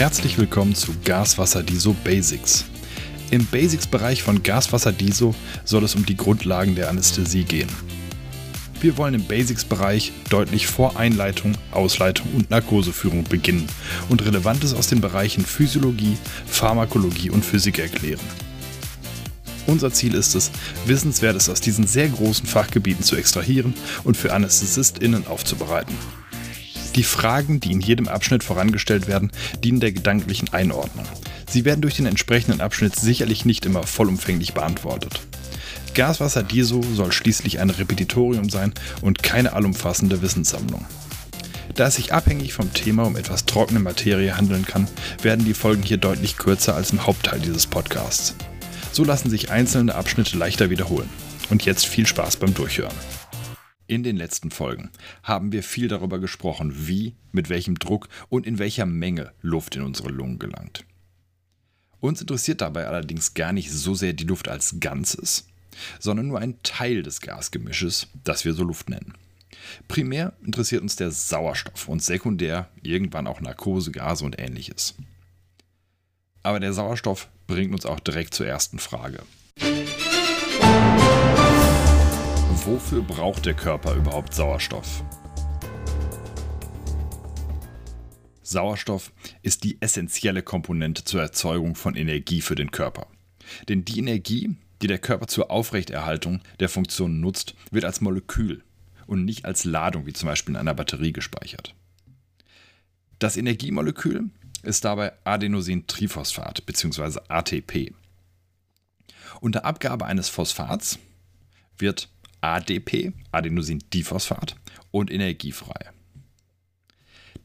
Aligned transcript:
Herzlich 0.00 0.38
willkommen 0.38 0.74
zu 0.74 0.94
Gaswasser 1.04 1.62
Diso 1.62 1.92
Basics. 1.92 2.64
Im 3.30 3.44
Basics-Bereich 3.44 4.22
von 4.22 4.42
Gaswasser 4.42 4.92
Diso 4.92 5.34
soll 5.66 5.84
es 5.84 5.94
um 5.94 6.06
die 6.06 6.16
Grundlagen 6.16 6.74
der 6.74 6.88
Anästhesie 6.88 7.44
gehen. 7.44 7.68
Wir 8.80 8.96
wollen 8.96 9.12
im 9.12 9.24
Basics-Bereich 9.24 10.12
deutlich 10.30 10.68
vor 10.68 10.96
Einleitung, 10.98 11.52
Ausleitung 11.70 12.28
und 12.34 12.48
Narkoseführung 12.48 13.24
beginnen 13.24 13.66
und 14.08 14.24
Relevantes 14.24 14.72
aus 14.72 14.86
den 14.86 15.02
Bereichen 15.02 15.44
Physiologie, 15.44 16.16
Pharmakologie 16.46 17.28
und 17.28 17.44
Physik 17.44 17.78
erklären. 17.78 18.24
Unser 19.66 19.92
Ziel 19.92 20.14
ist 20.14 20.34
es, 20.34 20.50
Wissenswertes 20.86 21.50
aus 21.50 21.60
diesen 21.60 21.86
sehr 21.86 22.08
großen 22.08 22.46
Fachgebieten 22.46 23.04
zu 23.04 23.16
extrahieren 23.16 23.74
und 24.04 24.16
für 24.16 24.32
AnästhesistInnen 24.32 25.26
aufzubereiten. 25.26 25.94
Die 27.00 27.04
Fragen, 27.04 27.60
die 27.60 27.72
in 27.72 27.80
jedem 27.80 28.08
Abschnitt 28.08 28.44
vorangestellt 28.44 29.06
werden, 29.06 29.32
dienen 29.64 29.80
der 29.80 29.90
gedanklichen 29.90 30.52
Einordnung. 30.52 31.06
Sie 31.48 31.64
werden 31.64 31.80
durch 31.80 31.96
den 31.96 32.04
entsprechenden 32.04 32.60
Abschnitt 32.60 32.94
sicherlich 32.94 33.46
nicht 33.46 33.64
immer 33.64 33.84
vollumfänglich 33.84 34.52
beantwortet. 34.52 35.22
Gaswasser 35.94 36.42
Diso 36.42 36.82
soll 36.82 37.10
schließlich 37.10 37.58
ein 37.58 37.70
Repetitorium 37.70 38.50
sein 38.50 38.74
und 39.00 39.22
keine 39.22 39.54
allumfassende 39.54 40.20
Wissenssammlung. 40.20 40.84
Da 41.74 41.86
es 41.86 41.94
sich 41.94 42.12
abhängig 42.12 42.52
vom 42.52 42.70
Thema 42.74 43.04
um 43.04 43.16
etwas 43.16 43.46
trockene 43.46 43.80
Materie 43.80 44.36
handeln 44.36 44.66
kann, 44.66 44.86
werden 45.22 45.46
die 45.46 45.54
Folgen 45.54 45.82
hier 45.82 45.96
deutlich 45.96 46.36
kürzer 46.36 46.74
als 46.74 46.90
im 46.90 47.06
Hauptteil 47.06 47.40
dieses 47.40 47.66
Podcasts. 47.66 48.34
So 48.92 49.04
lassen 49.04 49.30
sich 49.30 49.50
einzelne 49.50 49.94
Abschnitte 49.94 50.36
leichter 50.36 50.68
wiederholen. 50.68 51.08
Und 51.48 51.64
jetzt 51.64 51.86
viel 51.86 52.06
Spaß 52.06 52.36
beim 52.36 52.52
Durchhören. 52.52 52.92
In 53.90 54.04
den 54.04 54.16
letzten 54.16 54.52
Folgen 54.52 54.90
haben 55.24 55.50
wir 55.50 55.64
viel 55.64 55.88
darüber 55.88 56.20
gesprochen, 56.20 56.86
wie, 56.86 57.16
mit 57.32 57.48
welchem 57.48 57.76
Druck 57.76 58.08
und 58.28 58.46
in 58.46 58.60
welcher 58.60 58.86
Menge 58.86 59.32
Luft 59.42 59.74
in 59.74 59.82
unsere 59.82 60.10
Lungen 60.10 60.38
gelangt. 60.38 60.84
Uns 61.98 62.20
interessiert 62.20 62.60
dabei 62.60 62.86
allerdings 62.86 63.34
gar 63.34 63.52
nicht 63.52 63.72
so 63.72 63.96
sehr 63.96 64.12
die 64.12 64.22
Luft 64.22 64.46
als 64.46 64.76
Ganzes, 64.78 65.48
sondern 65.98 66.28
nur 66.28 66.38
ein 66.38 66.62
Teil 66.62 67.02
des 67.02 67.20
Gasgemisches, 67.20 68.06
das 68.22 68.44
wir 68.44 68.54
so 68.54 68.62
Luft 68.62 68.88
nennen. 68.88 69.14
Primär 69.88 70.34
interessiert 70.44 70.82
uns 70.82 70.94
der 70.94 71.10
Sauerstoff 71.10 71.88
und 71.88 72.00
sekundär 72.00 72.68
irgendwann 72.84 73.26
auch 73.26 73.40
Narkose, 73.40 73.90
Gase 73.90 74.24
und 74.24 74.38
ähnliches. 74.38 74.94
Aber 76.44 76.60
der 76.60 76.74
Sauerstoff 76.74 77.28
bringt 77.48 77.72
uns 77.72 77.86
auch 77.86 77.98
direkt 77.98 78.34
zur 78.34 78.46
ersten 78.46 78.78
Frage. 78.78 79.24
Wofür 82.52 83.00
braucht 83.02 83.46
der 83.46 83.54
Körper 83.54 83.94
überhaupt 83.94 84.34
Sauerstoff? 84.34 85.04
Sauerstoff 88.42 89.12
ist 89.42 89.62
die 89.62 89.80
essentielle 89.80 90.42
Komponente 90.42 91.04
zur 91.04 91.20
Erzeugung 91.20 91.76
von 91.76 91.94
Energie 91.94 92.40
für 92.40 92.56
den 92.56 92.72
Körper. 92.72 93.06
Denn 93.68 93.84
die 93.84 94.00
Energie, 94.00 94.56
die 94.82 94.88
der 94.88 94.98
Körper 94.98 95.28
zur 95.28 95.52
Aufrechterhaltung 95.52 96.40
der 96.58 96.68
Funktion 96.68 97.20
nutzt, 97.20 97.54
wird 97.70 97.84
als 97.84 98.00
Molekül 98.00 98.64
und 99.06 99.24
nicht 99.24 99.44
als 99.44 99.64
Ladung 99.64 100.06
wie 100.06 100.12
zum 100.12 100.28
Beispiel 100.28 100.54
in 100.54 100.60
einer 100.60 100.74
Batterie 100.74 101.12
gespeichert. 101.12 101.76
Das 103.20 103.36
Energiemolekül 103.36 104.28
ist 104.64 104.84
dabei 104.84 105.12
Adenosintriphosphat 105.22 106.66
bzw. 106.66 107.20
ATP. 107.28 107.94
Unter 109.40 109.64
Abgabe 109.64 110.04
eines 110.06 110.28
Phosphats 110.28 110.98
wird 111.78 112.08
ADP, 112.40 113.12
Adenosindiphosphat, 113.32 114.56
und 114.90 115.10
energiefrei. 115.10 115.90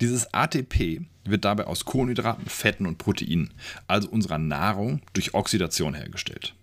Dieses 0.01 0.33
ATP 0.33 1.01
wird 1.23 1.45
dabei 1.45 1.65
aus 1.67 1.85
Kohlenhydraten, 1.85 2.47
Fetten 2.47 2.85
und 2.85 2.97
Proteinen, 2.97 3.53
also 3.87 4.09
unserer 4.09 4.37
Nahrung, 4.37 5.01
durch 5.13 5.33
Oxidation 5.33 5.93
hergestellt. 5.93 6.53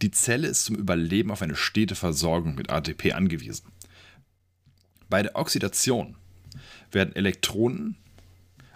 Die 0.00 0.10
Zelle 0.10 0.48
ist 0.48 0.64
zum 0.64 0.76
Überleben 0.76 1.30
auf 1.30 1.42
eine 1.42 1.56
stete 1.56 1.94
Versorgung 1.94 2.54
mit 2.54 2.70
ATP 2.70 3.12
angewiesen. 3.12 3.66
Bei 5.08 5.22
der 5.22 5.36
Oxidation 5.36 6.16
werden 6.90 7.14
Elektronen 7.14 7.96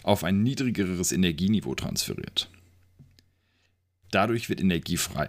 auf 0.02 0.22
ein 0.22 0.42
niedrigeres 0.42 1.12
Energieniveau 1.12 1.74
transferiert. 1.74 2.48
Dadurch 4.10 4.48
wird 4.48 4.60
Energie 4.60 4.96
frei. 4.96 5.28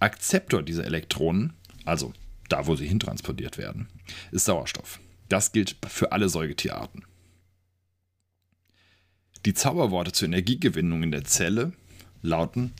Akzeptor 0.00 0.62
dieser 0.62 0.84
Elektronen, 0.84 1.54
also 1.84 2.12
da, 2.48 2.66
wo 2.66 2.76
sie 2.76 2.86
hintransportiert 2.86 3.58
werden, 3.58 3.88
ist 4.30 4.44
Sauerstoff. 4.44 5.00
Das 5.28 5.52
gilt 5.52 5.76
für 5.86 6.12
alle 6.12 6.28
Säugetierarten. 6.28 7.04
Die 9.44 9.54
Zauberworte 9.54 10.12
zur 10.12 10.26
Energiegewinnung 10.26 11.02
in 11.02 11.10
der 11.10 11.24
Zelle 11.24 11.72
lauten 12.22 12.72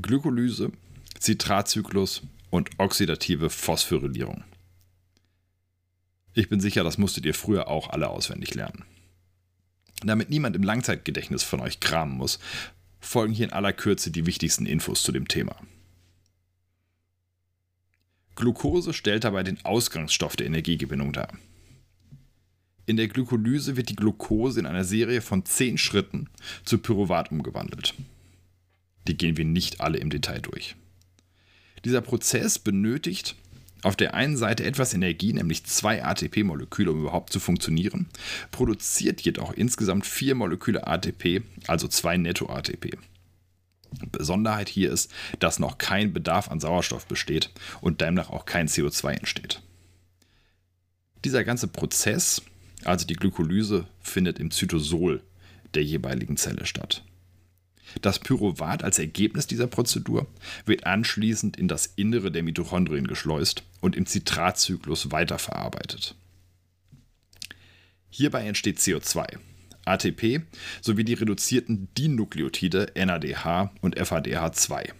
Glykolyse, 0.00 0.72
Zitratzyklus 1.18 2.22
und 2.50 2.70
oxidative 2.78 3.50
Phosphorylierung. 3.50 4.44
Ich 6.34 6.48
bin 6.48 6.60
sicher, 6.60 6.82
das 6.82 6.98
musstet 6.98 7.26
ihr 7.26 7.34
früher 7.34 7.68
auch 7.68 7.90
alle 7.90 8.08
auswendig 8.08 8.54
lernen. 8.54 8.84
Damit 10.04 10.30
niemand 10.30 10.56
im 10.56 10.62
Langzeitgedächtnis 10.62 11.42
von 11.42 11.60
euch 11.60 11.78
kramen 11.78 12.16
muss, 12.16 12.38
folgen 13.00 13.32
hier 13.32 13.46
in 13.46 13.52
aller 13.52 13.72
Kürze 13.72 14.10
die 14.10 14.26
wichtigsten 14.26 14.66
Infos 14.66 15.02
zu 15.02 15.12
dem 15.12 15.28
Thema. 15.28 15.56
Glucose 18.34 18.92
stellt 18.92 19.24
dabei 19.24 19.42
den 19.42 19.64
Ausgangsstoff 19.64 20.36
der 20.36 20.46
Energiegewinnung 20.46 21.12
dar. 21.12 21.28
In 22.86 22.96
der 22.96 23.08
Glykolyse 23.08 23.76
wird 23.76 23.90
die 23.90 23.96
Glucose 23.96 24.58
in 24.58 24.66
einer 24.66 24.84
Serie 24.84 25.20
von 25.20 25.44
10 25.44 25.78
Schritten 25.78 26.28
zu 26.64 26.78
Pyruvat 26.78 27.30
umgewandelt. 27.30 27.94
Die 29.06 29.16
gehen 29.16 29.36
wir 29.36 29.44
nicht 29.44 29.80
alle 29.80 29.98
im 29.98 30.10
Detail 30.10 30.40
durch. 30.40 30.74
Dieser 31.84 32.00
Prozess 32.00 32.58
benötigt 32.58 33.36
auf 33.82 33.96
der 33.96 34.14
einen 34.14 34.36
Seite 34.36 34.64
etwas 34.64 34.94
Energie, 34.94 35.32
nämlich 35.32 35.64
zwei 35.64 36.04
ATP-Moleküle, 36.04 36.92
um 36.92 37.00
überhaupt 37.00 37.32
zu 37.32 37.40
funktionieren, 37.40 38.08
produziert 38.52 39.20
jedoch 39.20 39.52
insgesamt 39.52 40.06
vier 40.06 40.36
Moleküle 40.36 40.86
ATP, 40.86 41.42
also 41.66 41.88
zwei 41.88 42.16
Netto-ATP. 42.16 42.96
Besonderheit 44.10 44.68
hier 44.68 44.90
ist, 44.90 45.12
dass 45.38 45.58
noch 45.58 45.78
kein 45.78 46.12
Bedarf 46.12 46.50
an 46.50 46.60
Sauerstoff 46.60 47.06
besteht 47.06 47.50
und 47.80 48.00
demnach 48.00 48.30
auch 48.30 48.46
kein 48.46 48.68
CO2 48.68 49.12
entsteht. 49.12 49.62
Dieser 51.24 51.44
ganze 51.44 51.68
Prozess, 51.68 52.42
also 52.84 53.06
die 53.06 53.14
Glykolyse, 53.14 53.86
findet 54.00 54.38
im 54.38 54.50
Zytosol 54.50 55.22
der 55.74 55.84
jeweiligen 55.84 56.36
Zelle 56.36 56.66
statt. 56.66 57.04
Das 58.00 58.18
Pyruvat 58.18 58.82
als 58.82 58.98
Ergebnis 58.98 59.46
dieser 59.46 59.66
Prozedur 59.66 60.26
wird 60.64 60.86
anschließend 60.86 61.56
in 61.56 61.68
das 61.68 61.86
Innere 61.96 62.30
der 62.30 62.42
Mitochondrien 62.42 63.06
geschleust 63.06 63.64
und 63.80 63.96
im 63.96 64.06
Zitratzyklus 64.06 65.10
weiterverarbeitet. 65.10 66.14
Hierbei 68.08 68.46
entsteht 68.46 68.78
CO2, 68.78 69.38
ATP 69.84 70.42
sowie 70.80 71.04
die 71.04 71.14
reduzierten 71.14 71.88
Dinukleotide 71.96 72.92
NADH 72.94 73.72
und 73.80 73.98
FADH2. 73.98 74.92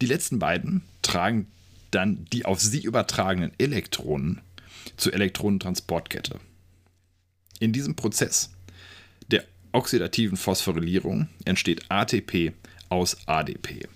Die 0.00 0.06
letzten 0.06 0.38
beiden 0.38 0.82
tragen 1.02 1.46
dann 1.90 2.24
die 2.32 2.44
auf 2.44 2.60
sie 2.60 2.82
übertragenen 2.82 3.52
Elektronen 3.58 4.40
zur 4.96 5.14
Elektronentransportkette. 5.14 6.40
In 7.60 7.72
diesem 7.72 7.94
Prozess 7.94 8.50
der 9.30 9.44
oxidativen 9.72 10.36
Phosphorylierung 10.36 11.28
entsteht 11.44 11.90
ATP 11.90 12.52
aus 12.88 13.16
ADP. 13.26 13.88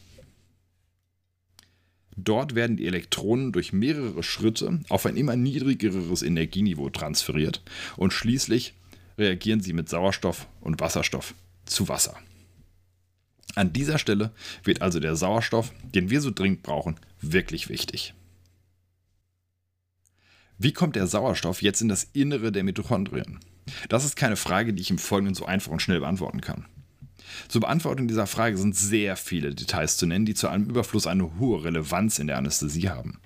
Dort 2.17 2.55
werden 2.55 2.76
die 2.76 2.87
Elektronen 2.87 3.52
durch 3.52 3.75
mehrere 3.75 4.23
Schritte 4.23 4.81
auf 4.88 5.05
ein 5.05 5.17
immer 5.17 5.37
niedrigeres 5.37 6.23
Energieniveau 6.23 6.88
transferiert 6.88 7.62
und 7.96 8.12
schließlich 8.12 8.73
reagieren 9.18 9.60
sie 9.60 9.72
mit 9.72 9.88
Sauerstoff 9.88 10.46
und 10.60 10.80
Wasserstoff 10.80 11.34
zu 11.64 11.88
Wasser. 11.88 12.16
An 13.54 13.72
dieser 13.72 13.98
Stelle 13.98 14.32
wird 14.64 14.82
also 14.82 15.00
der 15.00 15.16
Sauerstoff, 15.16 15.72
den 15.82 16.10
wir 16.10 16.20
so 16.20 16.30
dringend 16.30 16.62
brauchen, 16.62 16.96
wirklich 17.20 17.68
wichtig. 17.68 18.14
Wie 20.58 20.72
kommt 20.72 20.96
der 20.96 21.06
Sauerstoff 21.06 21.62
jetzt 21.62 21.80
in 21.80 21.88
das 21.88 22.04
Innere 22.12 22.52
der 22.52 22.64
Mitochondrien? 22.64 23.40
Das 23.88 24.04
ist 24.04 24.16
keine 24.16 24.36
Frage, 24.36 24.72
die 24.72 24.82
ich 24.82 24.90
im 24.90 24.98
Folgenden 24.98 25.34
so 25.34 25.44
einfach 25.44 25.72
und 25.72 25.82
schnell 25.82 26.00
beantworten 26.00 26.40
kann. 26.40 26.66
Zur 27.48 27.62
Beantwortung 27.62 28.08
dieser 28.08 28.26
Frage 28.26 28.56
sind 28.56 28.76
sehr 28.76 29.16
viele 29.16 29.54
Details 29.54 29.96
zu 29.96 30.06
nennen, 30.06 30.26
die 30.26 30.34
zu 30.34 30.48
einem 30.48 30.68
Überfluss 30.68 31.06
eine 31.06 31.38
hohe 31.38 31.64
Relevanz 31.64 32.18
in 32.18 32.26
der 32.26 32.38
Anästhesie 32.38 32.88
haben. 32.88 33.20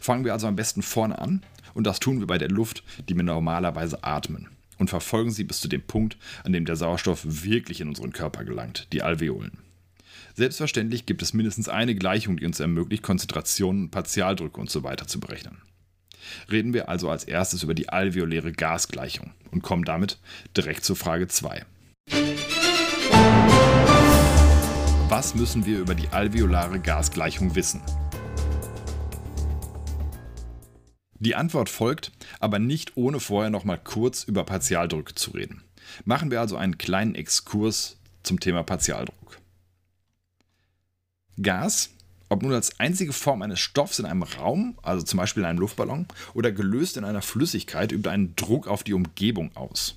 Fangen 0.00 0.24
wir 0.24 0.32
also 0.32 0.46
am 0.46 0.56
besten 0.56 0.82
vorne 0.82 1.18
an 1.18 1.42
und 1.74 1.86
das 1.86 2.00
tun 2.00 2.20
wir 2.20 2.26
bei 2.26 2.38
der 2.38 2.50
Luft, 2.50 2.82
die 3.08 3.16
wir 3.16 3.22
normalerweise 3.22 4.04
atmen 4.04 4.48
und 4.78 4.90
verfolgen 4.90 5.30
sie 5.30 5.44
bis 5.44 5.60
zu 5.60 5.68
dem 5.68 5.82
Punkt, 5.82 6.16
an 6.44 6.52
dem 6.52 6.64
der 6.64 6.76
Sauerstoff 6.76 7.22
wirklich 7.24 7.80
in 7.80 7.88
unseren 7.88 8.12
Körper 8.12 8.44
gelangt, 8.44 8.88
die 8.92 9.02
Alveolen. 9.02 9.58
Selbstverständlich 10.34 11.06
gibt 11.06 11.22
es 11.22 11.32
mindestens 11.32 11.68
eine 11.68 11.94
Gleichung, 11.94 12.36
die 12.36 12.46
uns 12.46 12.60
ermöglicht, 12.60 13.02
Konzentrationen, 13.02 13.90
Partialdrücke 13.90 14.60
und 14.60 14.70
so 14.70 14.82
zu 15.06 15.20
berechnen. 15.20 15.58
Reden 16.50 16.74
wir 16.74 16.88
also 16.88 17.08
als 17.08 17.24
erstes 17.24 17.62
über 17.62 17.74
die 17.74 17.88
alveoläre 17.88 18.52
Gasgleichung 18.52 19.32
und 19.50 19.62
kommen 19.62 19.84
damit 19.84 20.18
direkt 20.56 20.84
zur 20.84 20.96
Frage 20.96 21.28
2. 21.28 21.64
Was 25.08 25.34
müssen 25.34 25.64
wir 25.66 25.78
über 25.78 25.94
die 25.94 26.08
alveolare 26.08 26.80
Gasgleichung 26.80 27.54
wissen? 27.54 27.80
Die 31.18 31.34
Antwort 31.34 31.68
folgt, 31.68 32.12
aber 32.40 32.58
nicht 32.58 32.96
ohne 32.96 33.20
vorher 33.20 33.50
noch 33.50 33.64
mal 33.64 33.78
kurz 33.78 34.24
über 34.24 34.44
Partialdrücke 34.44 35.14
zu 35.14 35.30
reden. 35.30 35.62
Machen 36.04 36.30
wir 36.30 36.40
also 36.40 36.56
einen 36.56 36.78
kleinen 36.78 37.14
Exkurs 37.14 37.96
zum 38.22 38.40
Thema 38.40 38.62
Partialdruck. 38.62 39.38
Gas, 41.40 41.90
ob 42.28 42.42
nun 42.42 42.52
als 42.52 42.80
einzige 42.80 43.12
Form 43.12 43.42
eines 43.42 43.60
Stoffs 43.60 43.98
in 43.98 44.06
einem 44.06 44.22
Raum, 44.22 44.78
also 44.82 45.04
zum 45.04 45.18
Beispiel 45.18 45.42
in 45.42 45.48
einem 45.48 45.60
Luftballon, 45.60 46.06
oder 46.34 46.50
gelöst 46.50 46.96
in 46.96 47.04
einer 47.04 47.22
Flüssigkeit, 47.22 47.92
übt 47.92 48.08
einen 48.08 48.34
Druck 48.36 48.66
auf 48.66 48.82
die 48.82 48.94
Umgebung 48.94 49.54
aus. 49.54 49.96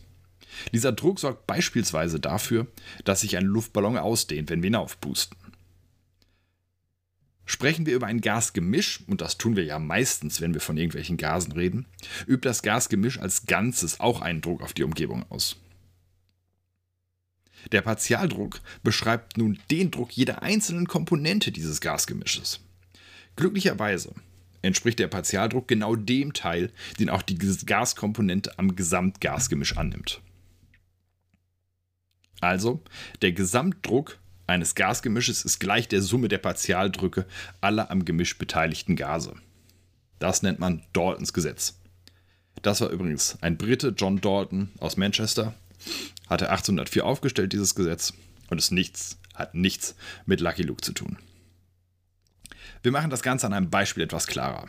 Dieser 0.73 0.91
Druck 0.91 1.19
sorgt 1.19 1.47
beispielsweise 1.47 2.19
dafür, 2.19 2.67
dass 3.03 3.21
sich 3.21 3.37
ein 3.37 3.45
Luftballon 3.45 3.97
ausdehnt, 3.97 4.49
wenn 4.49 4.61
wir 4.61 4.69
ihn 4.69 4.75
aufpusten. 4.75 5.37
Sprechen 7.49 7.87
wir 7.87 7.95
über 7.95 8.05
ein 8.05 8.21
Gasgemisch, 8.21 8.99
und 9.07 9.21
das 9.21 9.39
tun 9.39 9.55
wir 9.55 9.63
ja 9.63 9.79
meistens, 9.79 10.39
wenn 10.39 10.53
wir 10.53 10.61
von 10.61 10.77
irgendwelchen 10.77 11.17
Gasen 11.17 11.51
reden, 11.53 11.87
übt 12.27 12.47
das 12.47 12.61
Gasgemisch 12.61 13.17
als 13.17 13.47
Ganzes 13.47 13.99
auch 13.99 14.21
einen 14.21 14.41
Druck 14.41 14.61
auf 14.61 14.73
die 14.73 14.83
Umgebung 14.83 15.25
aus. 15.31 15.55
Der 17.71 17.81
Partialdruck 17.81 18.61
beschreibt 18.83 19.39
nun 19.39 19.57
den 19.71 19.89
Druck 19.89 20.11
jeder 20.11 20.43
einzelnen 20.43 20.85
Komponente 20.85 21.51
dieses 21.51 21.81
Gasgemisches. 21.81 22.59
Glücklicherweise 23.35 24.13
entspricht 24.61 24.99
der 24.99 25.07
Partialdruck 25.07 25.67
genau 25.67 25.95
dem 25.95 26.33
Teil, 26.33 26.71
den 26.99 27.09
auch 27.09 27.23
die 27.23 27.39
Gaskomponente 27.39 28.59
am 28.59 28.75
Gesamtgasgemisch 28.75 29.75
annimmt. 29.75 30.21
Also, 32.41 32.83
der 33.23 33.31
Gesamtdruck 33.31 34.19
eines 34.49 34.75
Gasgemisches 34.75 35.45
ist 35.45 35.59
gleich 35.59 35.87
der 35.87 36.01
Summe 36.01 36.27
der 36.27 36.39
Partialdrücke 36.39 37.25
aller 37.61 37.91
am 37.91 38.03
Gemisch 38.03 38.37
beteiligten 38.37 38.95
Gase. 38.95 39.35
Das 40.19 40.41
nennt 40.41 40.59
man 40.59 40.83
Daltons 40.91 41.33
Gesetz. 41.33 41.79
Das 42.61 42.81
war 42.81 42.89
übrigens 42.89 43.37
ein 43.41 43.57
Brite, 43.57 43.93
John 43.95 44.19
Dalton 44.19 44.69
aus 44.79 44.97
Manchester, 44.97 45.53
hatte 46.27 46.49
1804 46.49 47.05
aufgestellt, 47.05 47.53
dieses 47.53 47.75
Gesetz, 47.75 48.13
und 48.49 48.57
es 48.57 48.71
nichts, 48.71 49.17
hat 49.33 49.55
nichts 49.55 49.95
mit 50.25 50.41
Lucky 50.41 50.63
Luke 50.63 50.81
zu 50.81 50.91
tun. 50.91 51.17
Wir 52.83 52.91
machen 52.91 53.09
das 53.09 53.21
Ganze 53.21 53.45
an 53.45 53.53
einem 53.53 53.69
Beispiel 53.69 54.03
etwas 54.03 54.27
klarer. 54.27 54.67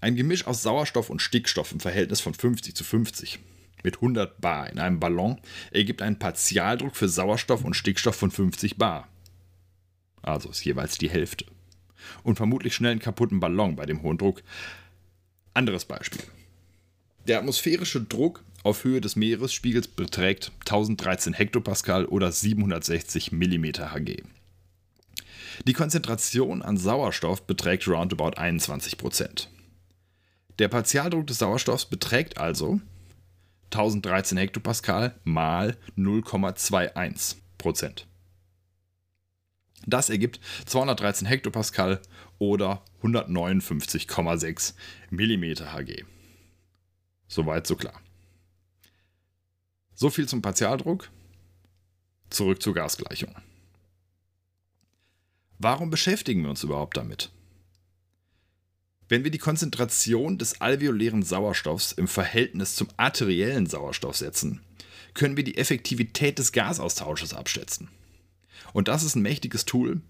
Ein 0.00 0.16
Gemisch 0.16 0.46
aus 0.46 0.62
Sauerstoff 0.62 1.10
und 1.10 1.22
Stickstoff 1.22 1.70
im 1.70 1.80
Verhältnis 1.80 2.20
von 2.20 2.34
50 2.34 2.74
zu 2.74 2.82
50 2.82 3.38
mit 3.82 3.96
100 3.96 4.40
Bar 4.40 4.70
in 4.70 4.78
einem 4.78 5.00
Ballon 5.00 5.40
ergibt 5.70 6.02
einen 6.02 6.18
Partialdruck 6.18 6.96
für 6.96 7.08
Sauerstoff 7.08 7.64
und 7.64 7.74
Stickstoff 7.74 8.16
von 8.16 8.30
50 8.30 8.76
Bar. 8.76 9.08
Also 10.22 10.50
ist 10.50 10.64
jeweils 10.64 10.98
die 10.98 11.10
Hälfte. 11.10 11.46
Und 12.22 12.36
vermutlich 12.36 12.74
schnell 12.74 12.92
einen 12.92 13.00
kaputten 13.00 13.40
Ballon 13.40 13.76
bei 13.76 13.86
dem 13.86 14.02
hohen 14.02 14.18
Druck. 14.18 14.42
Anderes 15.54 15.84
Beispiel. 15.84 16.22
Der 17.26 17.38
atmosphärische 17.38 18.00
Druck 18.00 18.44
auf 18.64 18.84
Höhe 18.84 19.00
des 19.00 19.16
Meeresspiegels 19.16 19.88
beträgt 19.88 20.52
1013 20.60 21.32
Hektopascal 21.32 22.06
oder 22.06 22.30
760 22.32 23.32
mm 23.32 23.64
Hg. 23.64 24.22
Die 25.66 25.72
Konzentration 25.72 26.62
an 26.62 26.76
Sauerstoff 26.76 27.46
beträgt 27.46 27.86
roundabout 27.86 28.36
21%. 28.36 29.48
Der 30.58 30.68
Partialdruck 30.68 31.26
des 31.26 31.38
Sauerstoffs 31.38 31.86
beträgt 31.86 32.38
also 32.38 32.80
1013 33.72 34.36
Hektopascal 34.38 35.18
mal 35.24 35.76
0,21 35.96 37.36
Prozent. 37.58 38.06
Das 39.86 40.10
ergibt 40.10 40.40
213 40.66 41.26
Hektopascal 41.26 42.00
oder 42.38 42.84
159,6 43.02 44.74
mm 45.10 45.44
Hg. 45.74 46.04
Soweit 47.26 47.66
so 47.66 47.76
klar. 47.76 48.00
So 49.94 50.10
viel 50.10 50.28
zum 50.28 50.42
Partialdruck. 50.42 51.10
Zurück 52.30 52.62
zur 52.62 52.74
Gasgleichung. 52.74 53.34
Warum 55.58 55.90
beschäftigen 55.90 56.42
wir 56.42 56.50
uns 56.50 56.62
überhaupt 56.64 56.96
damit? 56.96 57.30
Wenn 59.12 59.24
wir 59.24 59.30
die 59.30 59.36
Konzentration 59.36 60.38
des 60.38 60.62
alveolären 60.62 61.22
Sauerstoffs 61.22 61.92
im 61.92 62.08
Verhältnis 62.08 62.76
zum 62.76 62.88
arteriellen 62.96 63.66
Sauerstoff 63.66 64.16
setzen, 64.16 64.62
können 65.12 65.36
wir 65.36 65.44
die 65.44 65.58
Effektivität 65.58 66.38
des 66.38 66.52
Gasaustausches 66.52 67.34
abschätzen. 67.34 67.90
Und 68.72 68.88
das 68.88 69.02
ist 69.02 69.14
ein 69.14 69.20
mächtiges 69.20 69.66
Tool, 69.66 70.00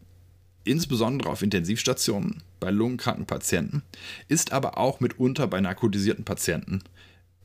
insbesondere 0.62 1.30
auf 1.30 1.42
Intensivstationen, 1.42 2.44
bei 2.60 2.70
lungenkranken 2.70 3.26
Patienten, 3.26 3.82
ist 4.28 4.52
aber 4.52 4.78
auch 4.78 5.00
mitunter 5.00 5.48
bei 5.48 5.60
narkotisierten 5.60 6.24
Patienten 6.24 6.84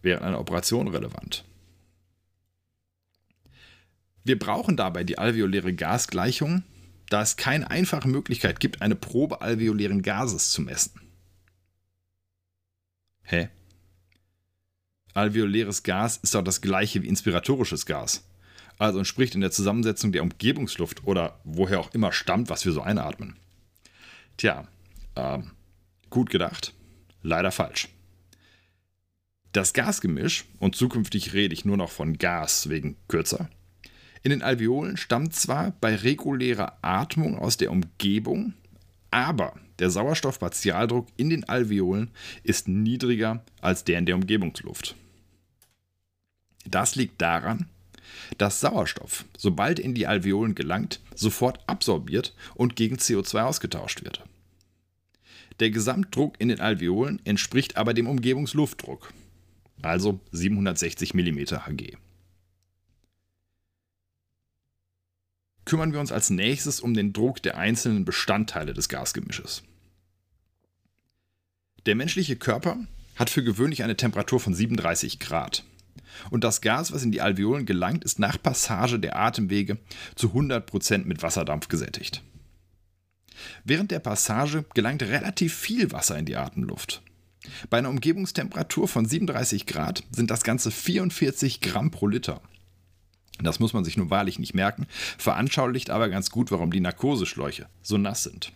während 0.04 0.26
einer 0.26 0.40
Operation 0.40 0.88
relevant. 0.88 1.44
Wir 4.24 4.38
brauchen 4.38 4.78
dabei 4.78 5.04
die 5.04 5.18
alveoläre 5.18 5.74
Gasgleichung, 5.74 6.62
da 7.10 7.24
es 7.24 7.36
keine 7.36 7.72
einfache 7.72 8.08
Möglichkeit 8.08 8.60
gibt, 8.60 8.84
eine 8.84 8.96
Probe 8.96 9.42
alveolären 9.42 10.04
Gases 10.04 10.52
zu 10.52 10.62
messen. 10.62 11.07
Hä? 13.28 13.50
Alveoläres 15.14 15.84
Gas 15.84 16.18
ist 16.18 16.34
doch 16.34 16.44
das 16.44 16.62
gleiche 16.62 17.04
wie 17.04 17.08
inspiratorisches 17.08 17.86
Gas. 17.86 18.26
Also 18.78 19.00
entspricht 19.00 19.36
in 19.36 19.42
der 19.42 19.52
Zusammensetzung 19.52 20.14
der 20.14 20.24
Umgebungsluft 20.24 21.04
oder 21.06 21.42
woher 21.44 21.82
auch 21.82 21.94
immer 21.94 22.14
stammt, 22.14 22.50
was 22.50 22.64
wir 22.64 22.72
so 22.72 22.82
einatmen. 22.82 23.36
Tja, 24.38 24.68
äh, 25.16 25.40
gut 26.10 26.30
gedacht, 26.30 26.74
leider 27.22 27.52
falsch. 27.52 27.90
Das 29.52 29.74
Gasgemisch, 29.74 30.46
und 30.60 30.76
zukünftig 30.76 31.34
rede 31.34 31.54
ich 31.54 31.66
nur 31.66 31.78
noch 31.78 31.92
von 31.92 32.18
Gas 32.18 32.70
wegen 32.70 32.96
kürzer, 33.08 33.50
in 34.24 34.30
den 34.30 34.42
Alveolen 34.42 34.96
stammt 34.96 35.36
zwar 35.36 35.72
bei 35.82 35.96
regulärer 35.96 36.78
Atmung 36.82 37.38
aus 37.38 37.58
der 37.58 37.72
Umgebung, 37.72 38.54
aber 39.12 39.54
der 39.80 39.90
Sauerstoffpartialdruck 39.90 41.08
in 41.18 41.30
den 41.30 41.44
Alveolen 41.44 42.12
ist 42.44 42.68
niedriger 42.68 43.44
als 43.62 43.84
der 43.84 44.00
in 44.00 44.06
der 44.06 44.16
Umgebungsluft. 44.16 44.96
Das 46.66 46.96
liegt 46.96 47.22
daran, 47.22 47.68
dass 48.38 48.60
Sauerstoff, 48.60 49.26
sobald 49.38 49.80
in 49.80 49.94
die 49.94 50.08
Alveolen 50.08 50.56
gelangt, 50.56 51.00
sofort 51.16 51.60
absorbiert 51.68 52.34
und 52.56 52.76
gegen 52.76 52.98
CO2 52.98 53.44
ausgetauscht 53.44 54.04
wird. 54.04 54.24
Der 55.60 55.72
Gesamtdruck 55.72 56.36
in 56.40 56.50
den 56.50 56.60
Alveolen 56.60 57.20
entspricht 57.26 57.78
aber 57.78 57.94
dem 57.94 58.08
Umgebungsluftdruck, 58.08 59.12
also 59.82 60.20
760 60.32 61.14
mm 61.14 61.40
Hg. 61.66 61.98
Kümmern 65.68 65.92
wir 65.92 66.00
uns 66.00 66.12
als 66.12 66.30
nächstes 66.30 66.80
um 66.80 66.94
den 66.94 67.14
Druck 67.14 67.44
der 67.44 67.58
einzelnen 67.58 68.06
Bestandteile 68.06 68.74
des 68.74 68.90
Gasgemisches. 68.90 69.64
Der 71.86 71.96
menschliche 71.96 72.38
Körper 72.38 72.78
hat 73.18 73.30
für 73.30 73.44
gewöhnlich 73.44 73.84
eine 73.84 73.98
Temperatur 73.98 74.40
von 74.40 74.54
37 74.54 75.20
Grad. 75.20 75.64
Und 76.32 76.44
das 76.44 76.62
Gas, 76.62 76.92
was 76.94 77.04
in 77.04 77.12
die 77.12 77.22
Alveolen 77.22 77.66
gelangt, 77.66 78.04
ist 78.04 78.18
nach 78.18 78.42
Passage 78.42 78.98
der 78.98 79.18
Atemwege 79.18 79.78
zu 80.16 80.30
100% 80.30 81.06
mit 81.06 81.22
Wasserdampf 81.22 81.68
gesättigt. 81.68 82.24
Während 83.64 83.92
der 83.92 84.00
Passage 84.00 84.66
gelangt 84.74 85.04
relativ 85.04 85.54
viel 85.54 85.92
Wasser 85.92 86.18
in 86.18 86.26
die 86.26 86.38
Atemluft. 86.38 87.02
Bei 87.70 87.78
einer 87.78 87.90
Umgebungstemperatur 87.90 88.88
von 88.88 89.06
37 89.06 89.66
Grad 89.66 90.04
sind 90.12 90.32
das 90.32 90.44
Ganze 90.44 90.72
44 90.72 91.62
Gramm 91.62 91.92
pro 91.92 92.08
Liter. 92.08 92.42
Das 93.42 93.60
muss 93.60 93.74
man 93.74 93.84
sich 93.84 93.98
nun 93.98 94.10
wahrlich 94.10 94.40
nicht 94.40 94.56
merken, 94.56 94.88
veranschaulicht 95.18 95.90
aber 95.90 96.10
ganz 96.10 96.32
gut, 96.32 96.52
warum 96.52 96.72
die 96.72 96.80
Narkoseschläuche 96.80 97.68
so 97.82 97.98
nass 97.98 98.24
sind. 98.24 98.52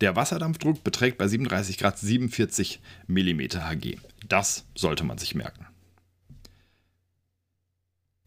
Der 0.00 0.16
Wasserdampfdruck 0.16 0.82
beträgt 0.82 1.18
bei 1.18 1.28
37 1.28 1.78
Grad 1.78 1.98
47 1.98 2.80
mm 3.06 3.40
Hg. 3.40 3.98
Das 4.28 4.64
sollte 4.74 5.04
man 5.04 5.18
sich 5.18 5.34
merken. 5.34 5.66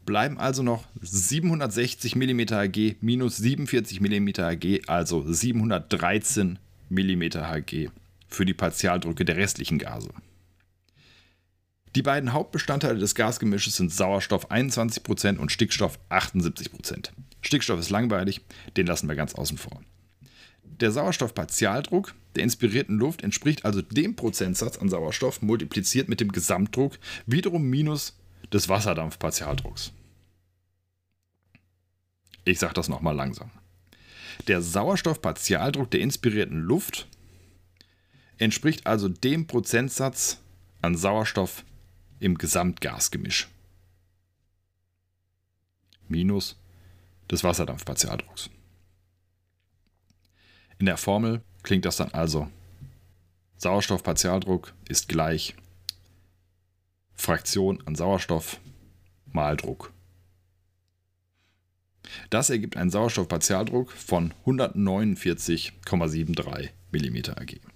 Bleiben 0.06 0.38
also 0.38 0.64
noch 0.64 0.84
760 1.02 2.16
mm 2.16 2.40
Hg 2.52 2.98
minus 3.02 3.38
47 3.38 4.02
mm 4.02 4.28
Hg, 4.38 4.82
also 4.88 5.24
713 5.26 6.60
mm 6.90 7.24
Hg 7.38 7.90
für 8.28 8.46
die 8.46 8.54
Partialdrücke 8.54 9.24
der 9.26 9.38
restlichen 9.38 9.80
Gase. 9.80 10.10
Die 11.96 12.02
beiden 12.02 12.34
Hauptbestandteile 12.34 12.98
des 12.98 13.14
Gasgemisches 13.14 13.76
sind 13.76 13.92
Sauerstoff 13.92 14.50
21% 14.50 15.38
und 15.38 15.52
Stickstoff 15.52 16.00
78%. 16.10 17.10
Stickstoff 17.42 17.80
ist 17.80 17.92
langweilig, 17.92 18.42
den 18.78 18.88
lassen 18.88 19.08
wir 19.08 19.16
ganz 19.16 19.36
außen 19.36 19.60
vor. 19.60 19.80
Der 20.64 20.92
Sauerstoffpartialdruck 20.92 22.16
der 22.36 22.44
inspirierten 22.44 22.98
Luft 22.98 23.24
entspricht 23.24 23.64
also 23.64 23.84
dem 23.84 24.16
Prozentsatz 24.16 24.78
an 24.78 24.90
Sauerstoff 24.90 25.44
multipliziert 25.44 26.10
mit 26.10 26.20
dem 26.20 26.32
Gesamtdruck, 26.32 26.98
wiederum 27.28 27.70
minus 27.70 28.18
des 28.52 28.70
Wasserdampfpartialdrucks. 28.70 29.92
Ich 32.44 32.58
sage 32.58 32.74
das 32.74 32.90
nochmal 32.90 33.16
langsam. 33.16 33.52
Der 34.48 34.64
Sauerstoffpartialdruck 34.64 35.92
der 35.92 36.02
inspirierten 36.02 36.60
Luft 36.60 37.08
entspricht 38.40 38.88
also 38.88 39.10
dem 39.10 39.46
Prozentsatz 39.46 40.40
an 40.82 40.98
Sauerstoff 40.98 41.64
im 42.24 42.38
Gesamtgasgemisch. 42.38 43.50
Minus 46.08 46.58
des 47.30 47.44
Wasserdampfpartialdrucks. 47.44 48.50
In 50.80 50.86
der 50.86 50.96
Formel 50.96 51.42
klingt 51.64 51.84
das 51.84 51.98
dann 51.98 52.12
also. 52.12 52.50
Sauerstoffpartialdruck 53.58 54.74
ist 54.88 55.10
gleich 55.10 55.54
Fraktion 57.14 57.84
an 57.86 57.96
Sauerstoff 57.96 58.62
mal 59.26 59.58
Druck. 59.58 59.92
Das 62.30 62.50
ergibt 62.50 62.78
einen 62.78 62.90
Sauerstoffpartialdruck 62.90 63.92
von 63.92 64.34
149,73 64.46 66.70
mm 66.92 67.18
Ag. 67.38 67.73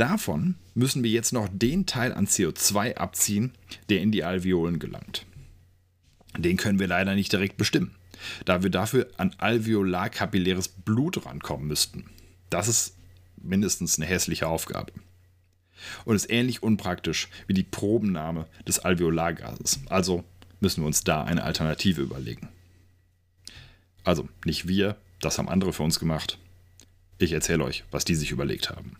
Davon 0.00 0.54
müssen 0.72 1.04
wir 1.04 1.10
jetzt 1.10 1.34
noch 1.34 1.46
den 1.52 1.84
Teil 1.84 2.14
an 2.14 2.26
CO2 2.26 2.94
abziehen, 2.96 3.52
der 3.90 4.00
in 4.00 4.10
die 4.10 4.24
Alveolen 4.24 4.78
gelangt. 4.78 5.26
Den 6.38 6.56
können 6.56 6.78
wir 6.78 6.86
leider 6.86 7.14
nicht 7.14 7.30
direkt 7.30 7.58
bestimmen, 7.58 7.94
da 8.46 8.62
wir 8.62 8.70
dafür 8.70 9.10
an 9.18 9.34
alveolarkapilläres 9.36 10.68
Blut 10.68 11.26
rankommen 11.26 11.66
müssten. 11.66 12.06
Das 12.48 12.66
ist 12.66 12.96
mindestens 13.36 13.98
eine 13.98 14.06
hässliche 14.06 14.46
Aufgabe. 14.46 14.90
Und 16.06 16.16
ist 16.16 16.30
ähnlich 16.30 16.62
unpraktisch 16.62 17.28
wie 17.46 17.52
die 17.52 17.62
Probennahme 17.62 18.46
des 18.66 18.78
Alveolargases. 18.78 19.80
Also 19.90 20.24
müssen 20.60 20.82
wir 20.82 20.86
uns 20.86 21.04
da 21.04 21.24
eine 21.24 21.44
Alternative 21.44 22.00
überlegen. 22.00 22.48
Also 24.02 24.30
nicht 24.46 24.66
wir, 24.66 24.96
das 25.20 25.36
haben 25.36 25.50
andere 25.50 25.74
für 25.74 25.82
uns 25.82 25.98
gemacht. 25.98 26.38
Ich 27.18 27.32
erzähle 27.32 27.64
euch, 27.64 27.84
was 27.90 28.06
die 28.06 28.14
sich 28.14 28.30
überlegt 28.30 28.70
haben. 28.70 28.96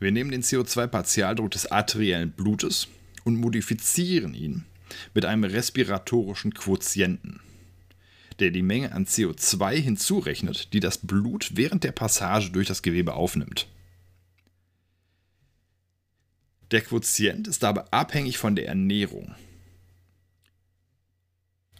Wir 0.00 0.12
nehmen 0.12 0.30
den 0.30 0.42
CO2-Partialdruck 0.42 1.50
des 1.50 1.66
arteriellen 1.66 2.30
Blutes 2.30 2.88
und 3.24 3.36
modifizieren 3.36 4.34
ihn 4.34 4.64
mit 5.12 5.24
einem 5.24 5.44
respiratorischen 5.44 6.54
Quotienten, 6.54 7.40
der 8.38 8.50
die 8.50 8.62
Menge 8.62 8.92
an 8.92 9.06
CO2 9.06 9.74
hinzurechnet, 9.74 10.72
die 10.72 10.80
das 10.80 10.98
Blut 10.98 11.50
während 11.54 11.84
der 11.84 11.92
Passage 11.92 12.50
durch 12.50 12.68
das 12.68 12.82
Gewebe 12.82 13.14
aufnimmt. 13.14 13.66
Der 16.70 16.82
Quotient 16.82 17.48
ist 17.48 17.62
dabei 17.62 17.84
abhängig 17.90 18.38
von 18.38 18.54
der 18.54 18.68
Ernährung. 18.68 19.34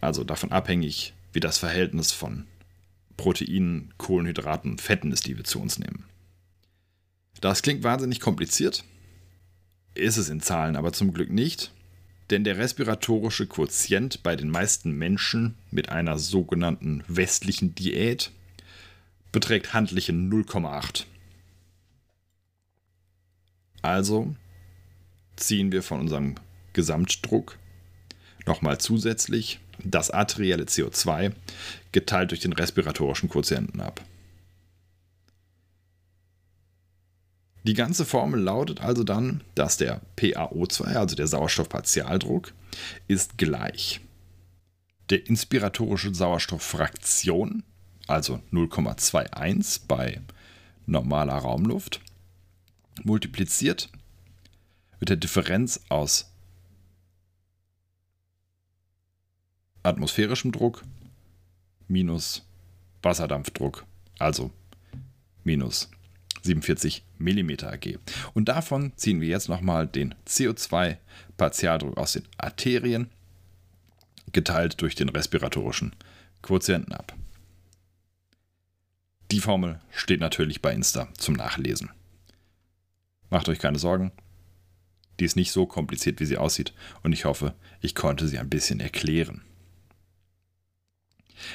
Also 0.01 0.23
davon 0.23 0.51
abhängig, 0.51 1.13
wie 1.31 1.39
das 1.39 1.57
Verhältnis 1.57 2.11
von 2.11 2.47
Proteinen, 3.17 3.93
Kohlenhydraten 3.97 4.71
und 4.71 4.81
Fetten 4.81 5.11
ist, 5.11 5.27
die 5.27 5.37
wir 5.37 5.43
zu 5.43 5.61
uns 5.61 5.77
nehmen. 5.77 6.05
Das 7.41 7.61
klingt 7.61 7.83
wahnsinnig 7.83 8.19
kompliziert. 8.19 8.83
Ist 9.93 10.17
es 10.17 10.29
in 10.29 10.41
Zahlen 10.41 10.75
aber 10.75 10.93
zum 10.93 11.13
Glück 11.13 11.31
nicht, 11.31 11.71
denn 12.29 12.43
der 12.43 12.57
respiratorische 12.57 13.47
Quotient 13.47 14.23
bei 14.23 14.35
den 14.35 14.49
meisten 14.49 14.91
Menschen 14.91 15.55
mit 15.71 15.89
einer 15.89 16.17
sogenannten 16.17 17.03
westlichen 17.07 17.75
Diät 17.75 18.31
beträgt 19.31 19.73
handliche 19.73 20.11
0,8. 20.11 21.05
Also 23.81 24.35
ziehen 25.35 25.71
wir 25.71 25.83
von 25.83 26.01
unserem 26.01 26.35
Gesamtdruck 26.73 27.57
nochmal 28.45 28.79
zusätzlich 28.79 29.59
das 29.83 30.11
arterielle 30.11 30.65
CO2 30.65 31.31
geteilt 31.91 32.31
durch 32.31 32.41
den 32.41 32.53
respiratorischen 32.53 33.29
Quotienten 33.29 33.79
ab. 33.79 34.03
Die 37.69 37.75
ganze 37.75 38.03
Formel 38.03 38.39
lautet 38.39 38.81
also 38.81 39.03
dann, 39.03 39.43
dass 39.53 39.77
der 39.77 40.01
PaO2, 40.17 40.95
also 40.95 41.15
der 41.15 41.27
Sauerstoffpartialdruck, 41.27 42.51
ist 43.07 43.37
gleich. 43.37 44.01
Der 45.11 45.27
inspiratorische 45.27 46.15
Sauerstofffraktion, 46.15 47.61
also 48.07 48.41
0,21 48.51 49.81
bei 49.87 50.19
normaler 50.87 51.35
Raumluft, 51.35 52.01
multipliziert 53.03 53.89
mit 54.99 55.09
der 55.09 55.17
Differenz 55.17 55.79
aus 55.89 56.33
atmosphärischem 59.83 60.51
Druck 60.51 60.81
minus 61.87 62.43
Wasserdampfdruck, 63.03 63.85
also 64.17 64.49
minus 65.43 65.91
47 66.43 67.03
mm 67.17 67.51
Ag. 67.63 67.99
Und 68.33 68.45
davon 68.45 68.93
ziehen 68.95 69.21
wir 69.21 69.27
jetzt 69.27 69.49
nochmal 69.49 69.87
den 69.87 70.15
CO2-Partialdruck 70.27 71.97
aus 71.97 72.13
den 72.13 72.23
Arterien 72.37 73.09
geteilt 74.31 74.81
durch 74.81 74.95
den 74.95 75.09
respiratorischen 75.09 75.93
Quotienten 76.41 76.93
ab. 76.93 77.15
Die 79.31 79.39
Formel 79.39 79.79
steht 79.91 80.21
natürlich 80.21 80.61
bei 80.61 80.73
Insta 80.73 81.07
zum 81.17 81.35
Nachlesen. 81.35 81.91
Macht 83.29 83.47
euch 83.47 83.59
keine 83.59 83.77
Sorgen, 83.77 84.11
die 85.19 85.25
ist 85.25 85.35
nicht 85.35 85.51
so 85.51 85.65
kompliziert, 85.65 86.19
wie 86.19 86.25
sie 86.25 86.37
aussieht 86.37 86.73
und 87.03 87.13
ich 87.13 87.25
hoffe, 87.25 87.53
ich 87.81 87.93
konnte 87.93 88.27
sie 88.27 88.39
ein 88.39 88.49
bisschen 88.49 88.79
erklären. 88.79 89.41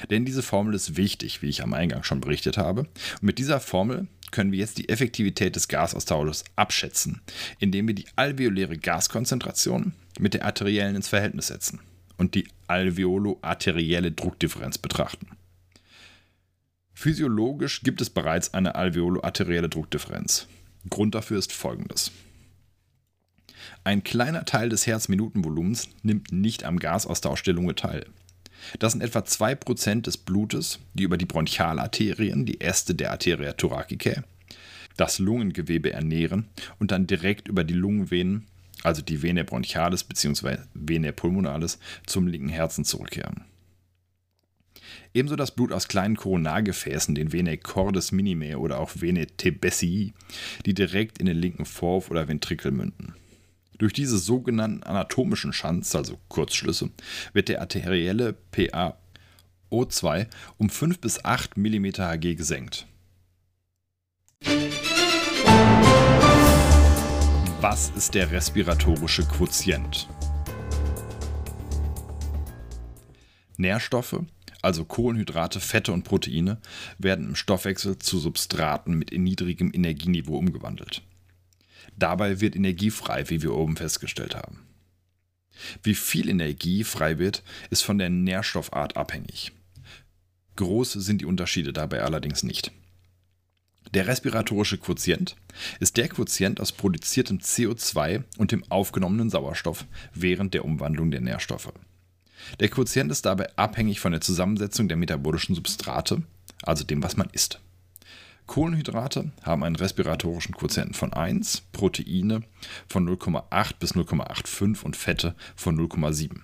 Denn 0.09 0.25
diese 0.25 0.43
Formel 0.43 0.73
ist 0.73 0.97
wichtig, 0.97 1.41
wie 1.41 1.49
ich 1.49 1.63
am 1.63 1.73
Eingang 1.73 2.03
schon 2.03 2.21
berichtet 2.21 2.57
habe. 2.57 2.81
Und 2.81 3.23
mit 3.23 3.39
dieser 3.39 3.59
Formel 3.59 4.07
können 4.31 4.51
wir 4.51 4.59
jetzt 4.59 4.77
die 4.77 4.89
Effektivität 4.89 5.55
des 5.55 5.67
Gasaustausches 5.67 6.43
abschätzen, 6.55 7.21
indem 7.59 7.87
wir 7.87 7.95
die 7.95 8.07
alveoläre 8.15 8.77
Gaskonzentration 8.77 9.93
mit 10.19 10.33
der 10.33 10.45
arteriellen 10.45 10.95
ins 10.95 11.07
Verhältnis 11.07 11.47
setzen 11.47 11.79
und 12.17 12.35
die 12.35 12.47
alveolo-arterielle 12.67 14.11
Druckdifferenz 14.11 14.77
betrachten. 14.77 15.27
Physiologisch 16.93 17.81
gibt 17.81 18.01
es 18.01 18.09
bereits 18.09 18.53
eine 18.53 18.75
alveolo-arterielle 18.75 19.69
Druckdifferenz. 19.69 20.47
Grund 20.89 21.13
dafür 21.13 21.39
ist 21.39 21.51
folgendes. 21.51 22.11
Ein 23.83 24.03
kleiner 24.03 24.45
Teil 24.45 24.69
des 24.69 24.87
Herzminutenvolumens 24.87 25.89
nimmt 26.03 26.31
nicht 26.31 26.63
am 26.63 26.79
Gasaustausch 26.79 27.43
der 27.43 27.53
Lunge 27.53 27.75
teil. 27.75 28.05
Das 28.79 28.93
sind 28.93 29.01
etwa 29.01 29.19
2% 29.19 30.01
des 30.01 30.17
Blutes, 30.17 30.79
die 30.93 31.03
über 31.03 31.17
die 31.17 31.25
Bronchialarterien, 31.25 32.45
die 32.45 32.61
Äste 32.61 32.95
der 32.95 33.11
Arteria 33.11 33.53
thoracicae, 33.53 34.23
das 34.97 35.19
Lungengewebe 35.19 35.93
ernähren 35.93 36.47
und 36.79 36.91
dann 36.91 37.07
direkt 37.07 37.47
über 37.47 37.63
die 37.63 37.73
Lungenvenen, 37.73 38.47
also 38.83 39.01
die 39.01 39.21
Vene 39.21 39.43
bronchialis 39.43 40.03
bzw. 40.03 40.57
Vene 40.73 41.13
pulmonalis, 41.13 41.79
zum 42.05 42.27
linken 42.27 42.49
Herzen 42.49 42.85
zurückkehren. 42.85 43.45
Ebenso 45.13 45.35
das 45.35 45.51
Blut 45.51 45.71
aus 45.71 45.87
kleinen 45.87 46.17
Koronargefäßen, 46.17 47.15
den 47.15 47.31
Vene 47.31 47.57
cordis 47.57 48.11
minimae 48.11 48.55
oder 48.55 48.79
auch 48.79 48.91
Vene 48.95 49.27
tebessii, 49.27 50.13
die 50.65 50.73
direkt 50.73 51.19
in 51.19 51.25
den 51.25 51.37
linken 51.37 51.65
Vorhof 51.65 52.11
oder 52.11 52.27
Ventrikel 52.27 52.71
münden. 52.71 53.15
Durch 53.77 53.91
diese 53.91 54.17
sogenannten 54.17 54.83
anatomischen 54.83 55.51
Schanz, 55.51 55.95
also 55.95 56.17
Kurzschlüsse, 56.29 56.91
wird 57.33 57.49
der 57.49 57.59
arterielle 57.59 58.37
PaO2 58.53 60.27
um 60.57 60.69
5 60.69 60.99
bis 60.99 61.25
8 61.25 61.57
mm 61.57 61.85
Hg 61.97 62.35
gesenkt. 62.35 62.87
Was 67.59 67.89
ist 67.97 68.13
der 68.13 68.31
respiratorische 68.31 69.23
Quotient? 69.25 70.07
Nährstoffe, 73.57 74.21
also 74.61 74.85
Kohlenhydrate, 74.85 75.59
Fette 75.59 75.91
und 75.91 76.03
Proteine, 76.03 76.59
werden 76.97 77.29
im 77.29 77.35
Stoffwechsel 77.35 77.99
zu 77.99 78.19
Substraten 78.19 78.93
mit 78.93 79.11
niedrigem 79.11 79.71
Energieniveau 79.73 80.37
umgewandelt. 80.37 81.01
Dabei 81.97 82.41
wird 82.41 82.55
Energie 82.55 82.91
frei, 82.91 83.29
wie 83.29 83.41
wir 83.41 83.53
oben 83.53 83.75
festgestellt 83.75 84.35
haben. 84.35 84.59
Wie 85.83 85.95
viel 85.95 86.29
Energie 86.29 86.83
frei 86.83 87.17
wird, 87.17 87.43
ist 87.69 87.83
von 87.83 87.97
der 87.97 88.09
Nährstoffart 88.09 88.97
abhängig. 88.97 89.51
Groß 90.55 90.93
sind 90.93 91.21
die 91.21 91.25
Unterschiede 91.25 91.73
dabei 91.73 92.03
allerdings 92.03 92.43
nicht. 92.43 92.71
Der 93.93 94.07
respiratorische 94.07 94.77
Quotient 94.77 95.35
ist 95.79 95.97
der 95.97 96.09
Quotient 96.09 96.59
aus 96.59 96.71
produziertem 96.71 97.39
CO2 97.39 98.23
und 98.37 98.51
dem 98.51 98.63
aufgenommenen 98.69 99.29
Sauerstoff 99.29 99.85
während 100.13 100.53
der 100.53 100.65
Umwandlung 100.65 101.11
der 101.11 101.21
Nährstoffe. 101.21 101.71
Der 102.59 102.69
Quotient 102.69 103.11
ist 103.11 103.25
dabei 103.25 103.55
abhängig 103.57 103.99
von 103.99 104.11
der 104.11 104.21
Zusammensetzung 104.21 104.87
der 104.87 104.97
metabolischen 104.97 105.55
Substrate, 105.55 106.23
also 106.63 106.83
dem, 106.83 107.03
was 107.03 107.17
man 107.17 107.29
isst. 107.31 107.59
Kohlenhydrate 108.47 109.31
haben 109.43 109.63
einen 109.63 109.75
respiratorischen 109.75 110.55
Quotienten 110.55 110.93
von 110.93 111.13
1, 111.13 111.63
Proteine 111.71 112.41
von 112.87 113.07
0,8 113.07 113.73
bis 113.79 113.95
0,85 113.95 114.83
und 114.83 114.95
Fette 114.95 115.35
von 115.55 115.77
0,7. 115.77 116.41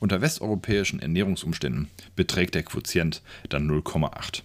Unter 0.00 0.20
westeuropäischen 0.20 1.00
Ernährungsumständen 1.00 1.88
beträgt 2.16 2.54
der 2.54 2.64
Quotient 2.64 3.22
dann 3.48 3.70
0,8. 3.70 4.42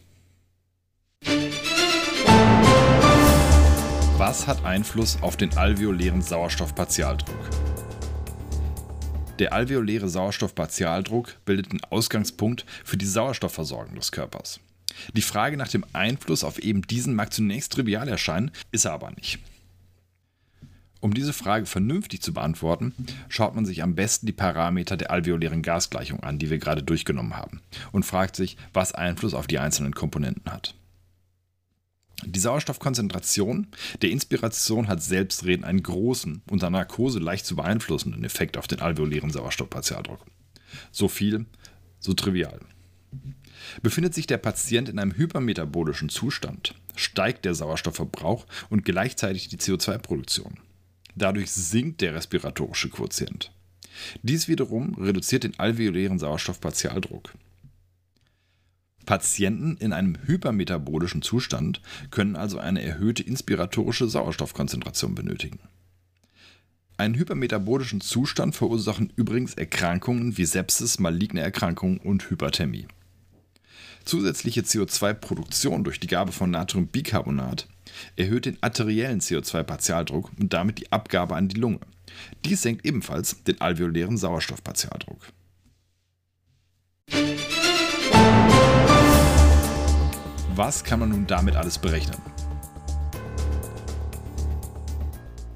Was 4.17 4.47
hat 4.47 4.65
Einfluss 4.65 5.17
auf 5.21 5.37
den 5.37 5.55
alveolären 5.57 6.21
Sauerstoffpartialdruck? 6.21 7.49
Der 9.39 9.53
alveoläre 9.53 10.09
Sauerstoffpartialdruck 10.09 11.37
bildet 11.45 11.71
den 11.71 11.83
Ausgangspunkt 11.85 12.65
für 12.83 12.97
die 12.97 13.05
Sauerstoffversorgung 13.05 13.95
des 13.95 14.11
Körpers. 14.11 14.59
Die 15.13 15.21
Frage 15.21 15.57
nach 15.57 15.67
dem 15.67 15.85
Einfluss 15.93 16.43
auf 16.43 16.59
eben 16.59 16.81
diesen 16.81 17.15
mag 17.15 17.33
zunächst 17.33 17.73
trivial 17.73 18.07
erscheinen, 18.07 18.51
ist 18.71 18.85
er 18.85 18.93
aber 18.93 19.11
nicht. 19.11 19.39
Um 20.99 21.13
diese 21.13 21.33
Frage 21.33 21.67
vernünftig 21.67 22.21
zu 22.21 22.33
beantworten, 22.33 22.93
schaut 23.29 23.55
man 23.55 23.65
sich 23.65 23.83
am 23.83 23.95
besten 23.95 24.25
die 24.25 24.33
Parameter 24.33 24.97
der 24.97 25.11
alveolären 25.11 25.61
Gasgleichung 25.61 26.21
an, 26.21 26.39
die 26.39 26.49
wir 26.49 26.57
gerade 26.57 26.81
durchgenommen 26.81 27.37
haben, 27.37 27.61
und 27.91 28.03
fragt 28.03 28.35
sich, 28.35 28.57
was 28.73 28.93
Einfluss 28.93 29.33
auf 29.33 29.47
die 29.47 29.59
einzelnen 29.59 29.93
Komponenten 29.93 30.51
hat. 30.51 30.73
Die 32.25 32.39
Sauerstoffkonzentration 32.39 33.67
der 34.01 34.09
Inspiration 34.09 34.87
hat 34.87 35.03
selbstredend 35.03 35.65
einen 35.65 35.83
großen, 35.83 36.41
unter 36.49 36.71
Narkose 36.71 37.19
leicht 37.19 37.45
zu 37.45 37.55
beeinflussenden 37.55 38.23
Effekt 38.23 38.57
auf 38.57 38.65
den 38.67 38.79
alveolären 38.79 39.29
Sauerstoffpartialdruck. 39.29 40.25
So 40.91 41.07
viel, 41.07 41.45
so 41.99 42.13
trivial. 42.13 42.59
Befindet 43.81 44.13
sich 44.13 44.27
der 44.27 44.37
Patient 44.37 44.89
in 44.89 44.99
einem 44.99 45.15
hypermetabolischen 45.15 46.09
Zustand, 46.09 46.75
steigt 46.95 47.45
der 47.45 47.55
Sauerstoffverbrauch 47.55 48.45
und 48.69 48.85
gleichzeitig 48.85 49.47
die 49.49 49.57
CO2-Produktion. 49.57 50.57
Dadurch 51.15 51.51
sinkt 51.51 52.01
der 52.01 52.13
respiratorische 52.13 52.89
Quotient. 52.89 53.51
Dies 54.21 54.47
wiederum 54.47 54.95
reduziert 54.95 55.43
den 55.43 55.57
alveolären 55.59 56.19
Sauerstoffpartialdruck. 56.19 57.33
Patienten 59.05 59.77
in 59.77 59.93
einem 59.93 60.17
hypermetabolischen 60.25 61.21
Zustand 61.21 61.81
können 62.11 62.35
also 62.35 62.59
eine 62.59 62.83
erhöhte 62.83 63.23
inspiratorische 63.23 64.09
Sauerstoffkonzentration 64.09 65.15
benötigen. 65.15 65.59
Einen 66.97 67.15
hypermetabolischen 67.15 68.01
Zustand 68.01 68.55
verursachen 68.55 69.13
übrigens 69.15 69.53
Erkrankungen 69.53 70.37
wie 70.37 70.45
Sepsis, 70.45 70.99
maligne 70.99 71.41
Erkrankungen 71.41 71.99
und 71.99 72.29
Hyperthermie. 72.29 72.87
Zusätzliche 74.07 74.61
CO2-Produktion 74.61 75.83
durch 75.83 75.99
die 75.99 76.07
Gabe 76.07 76.31
von 76.31 76.49
Natriumbicarbonat 76.49 77.67
erhöht 78.15 78.45
den 78.45 78.57
arteriellen 78.63 79.19
CO2-Partialdruck 79.19 80.31
und 80.39 80.53
damit 80.53 80.79
die 80.79 80.91
Abgabe 80.93 81.35
an 81.35 81.49
die 81.49 81.59
Lunge. 81.59 81.81
Dies 82.45 82.61
senkt 82.61 82.85
ebenfalls 82.85 83.43
den 83.43 83.59
alveolären 83.59 84.17
Sauerstoffpartialdruck. 84.17 85.19
Was 90.55 90.85
kann 90.85 91.01
man 91.01 91.09
nun 91.09 91.27
damit 91.27 91.57
alles 91.57 91.77
berechnen? 91.77 92.21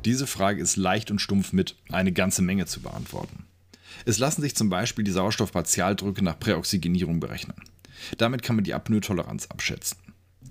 Diese 0.04 0.28
Frage 0.28 0.62
ist 0.62 0.76
leicht 0.76 1.10
und 1.10 1.20
stumpf 1.20 1.54
mit 1.54 1.78
eine 1.90 2.12
ganze 2.12 2.42
Menge 2.42 2.66
zu 2.66 2.82
beantworten. 2.82 3.46
Es 4.04 4.18
lassen 4.18 4.42
sich 4.42 4.56
zum 4.56 4.70
Beispiel 4.70 5.06
die 5.06 5.12
Sauerstoffpartialdrücke 5.12 6.22
nach 6.22 6.38
Präoxygenierung 6.38 7.22
berechnen. 7.22 7.56
Damit 8.18 8.44
kann 8.44 8.56
man 8.56 8.64
die 8.64 8.74
Apnoe-Toleranz 8.74 9.48
abschätzen. 9.48 9.98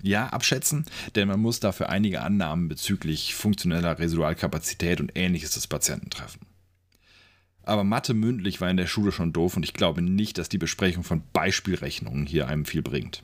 Ja, 0.03 0.27
abschätzen, 0.27 0.85
denn 1.15 1.27
man 1.27 1.39
muss 1.39 1.59
dafür 1.59 1.89
einige 1.89 2.21
Annahmen 2.21 2.67
bezüglich 2.67 3.35
funktioneller 3.35 3.99
Residualkapazität 3.99 4.99
und 4.99 5.11
ähnliches 5.15 5.51
des 5.51 5.67
Patienten 5.67 6.09
treffen. 6.09 6.39
Aber 7.63 7.83
Mathe 7.83 8.13
mündlich 8.13 8.59
war 8.59 8.69
in 8.69 8.77
der 8.77 8.87
Schule 8.87 9.11
schon 9.11 9.33
doof 9.33 9.55
und 9.55 9.63
ich 9.63 9.73
glaube 9.73 10.01
nicht, 10.01 10.37
dass 10.37 10.49
die 10.49 10.57
Besprechung 10.57 11.03
von 11.03 11.21
Beispielrechnungen 11.33 12.25
hier 12.25 12.47
einem 12.47 12.65
viel 12.65 12.81
bringt. 12.81 13.23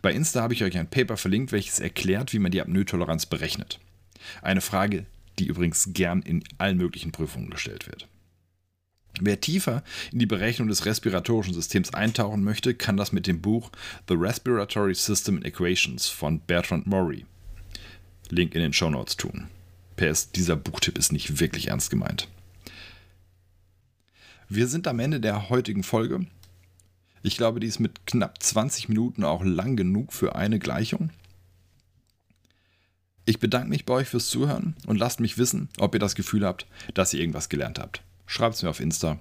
Bei 0.00 0.12
Insta 0.12 0.40
habe 0.40 0.54
ich 0.54 0.64
euch 0.64 0.78
ein 0.78 0.88
Paper 0.88 1.16
verlinkt, 1.16 1.52
welches 1.52 1.78
erklärt, 1.78 2.32
wie 2.32 2.38
man 2.38 2.50
die 2.50 2.60
Apnoe-Toleranz 2.62 3.26
berechnet. 3.26 3.78
Eine 4.40 4.62
Frage, 4.62 5.04
die 5.38 5.46
übrigens 5.46 5.90
gern 5.92 6.22
in 6.22 6.42
allen 6.56 6.78
möglichen 6.78 7.12
Prüfungen 7.12 7.50
gestellt 7.50 7.86
wird. 7.86 8.08
Wer 9.20 9.40
tiefer 9.40 9.82
in 10.12 10.18
die 10.18 10.26
Berechnung 10.26 10.68
des 10.68 10.86
respiratorischen 10.86 11.54
Systems 11.54 11.92
eintauchen 11.94 12.44
möchte, 12.44 12.74
kann 12.74 12.96
das 12.96 13.12
mit 13.12 13.26
dem 13.26 13.40
Buch 13.40 13.70
The 14.08 14.14
Respiratory 14.14 14.94
System 14.94 15.38
in 15.38 15.44
Equations 15.44 16.08
von 16.08 16.40
Bertrand 16.40 16.86
Maury, 16.86 17.26
Link 18.30 18.54
in 18.54 18.60
den 18.60 18.72
Show 18.72 18.90
Notes 18.90 19.16
tun. 19.16 19.48
PS, 19.96 20.30
dieser 20.30 20.56
Buchtipp 20.56 20.98
ist 20.98 21.12
nicht 21.12 21.40
wirklich 21.40 21.68
ernst 21.68 21.90
gemeint. 21.90 22.28
Wir 24.48 24.68
sind 24.68 24.86
am 24.86 25.00
Ende 25.00 25.20
der 25.20 25.50
heutigen 25.50 25.82
Folge. 25.82 26.26
Ich 27.22 27.36
glaube, 27.36 27.60
die 27.60 27.66
ist 27.66 27.80
mit 27.80 28.06
knapp 28.06 28.42
20 28.42 28.88
Minuten 28.88 29.24
auch 29.24 29.44
lang 29.44 29.76
genug 29.76 30.12
für 30.12 30.36
eine 30.36 30.58
Gleichung. 30.58 31.10
Ich 33.24 33.40
bedanke 33.40 33.68
mich 33.68 33.84
bei 33.84 33.92
euch 33.94 34.08
fürs 34.08 34.28
Zuhören 34.28 34.74
und 34.86 34.96
lasst 34.96 35.20
mich 35.20 35.36
wissen, 35.36 35.68
ob 35.76 35.94
ihr 35.94 36.00
das 36.00 36.14
Gefühl 36.14 36.46
habt, 36.46 36.66
dass 36.94 37.12
ihr 37.12 37.20
irgendwas 37.20 37.50
gelernt 37.50 37.78
habt. 37.78 38.02
Schreibt 38.28 38.56
es 38.56 38.62
mir 38.62 38.68
auf 38.68 38.78
Insta. 38.78 39.18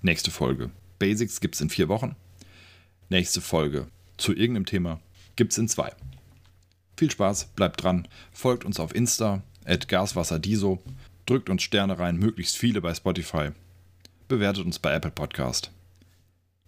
Nächste 0.00 0.30
Folge. 0.30 0.70
Basics 1.00 1.40
gibt 1.40 1.56
es 1.56 1.60
in 1.60 1.68
vier 1.68 1.88
Wochen. 1.88 2.14
Nächste 3.08 3.40
Folge 3.40 3.88
zu 4.16 4.32
irgendeinem 4.32 4.66
Thema 4.66 5.00
gibt 5.34 5.50
es 5.50 5.58
in 5.58 5.68
zwei. 5.68 5.92
Viel 6.96 7.10
Spaß, 7.10 7.46
bleibt 7.56 7.82
dran, 7.82 8.06
folgt 8.32 8.64
uns 8.64 8.78
auf 8.78 8.94
Insta, 8.94 9.42
at 9.64 9.88
gaswasserdiso, 9.88 10.80
drückt 11.26 11.50
uns 11.50 11.64
Sterne 11.64 11.98
rein, 11.98 12.16
möglichst 12.16 12.56
viele 12.56 12.80
bei 12.80 12.94
Spotify, 12.94 13.50
bewertet 14.28 14.64
uns 14.64 14.78
bei 14.78 14.94
Apple 14.94 15.10
Podcast. 15.10 15.72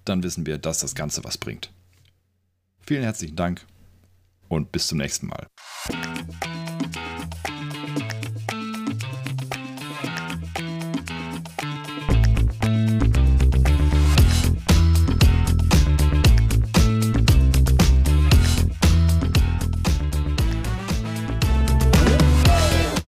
Dann 0.05 0.25
wissen 0.25 0.47
wir, 0.47 0.59
dass 0.59 0.81
das 0.81 0.97
Ganze 0.97 1.23
was 1.23 1.39
bringt. 1.39 1.71
Vielen 2.81 3.05
herzlichen 3.05 3.37
Dank 3.37 3.65
und 4.49 4.73
bis 4.73 4.89
zum 4.89 4.99
nächsten 4.99 5.29
Mal. 5.29 5.47